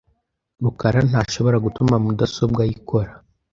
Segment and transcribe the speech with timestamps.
[0.63, 3.11] rukara ntashobora gutuma mudasobwa ye ikora.